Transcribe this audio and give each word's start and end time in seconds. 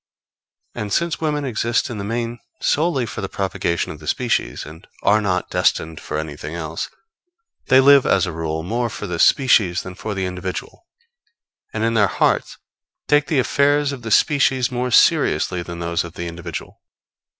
]And 0.73 0.91
since 0.91 1.21
women 1.21 1.45
exist 1.45 1.87
in 1.91 1.99
the 1.99 2.03
main 2.03 2.39
solely 2.59 3.05
for 3.05 3.21
the 3.21 3.29
propagation 3.29 3.91
of 3.91 3.99
the 3.99 4.07
species, 4.07 4.65
and 4.65 4.87
are 5.03 5.21
not 5.21 5.51
destined 5.51 5.99
for 5.99 6.17
anything 6.17 6.55
else, 6.55 6.89
they 7.67 7.79
live, 7.79 8.07
as 8.07 8.25
a 8.25 8.31
rule, 8.31 8.63
more 8.63 8.89
for 8.89 9.05
the 9.05 9.19
species 9.19 9.83
than 9.83 9.93
for 9.93 10.15
the 10.15 10.25
individual, 10.25 10.87
and 11.71 11.83
in 11.83 11.93
their 11.93 12.07
hearts 12.07 12.57
take 13.07 13.27
the 13.27 13.37
affairs 13.37 13.91
of 13.91 14.01
the 14.01 14.09
species 14.09 14.71
more 14.71 14.89
seriously 14.89 15.61
than 15.61 15.77
those 15.77 16.03
of 16.03 16.13
the 16.15 16.25
individual. 16.27 16.81